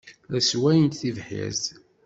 La 0.31 0.39
sswayent 0.41 0.95
tibḥirt. 0.99 1.63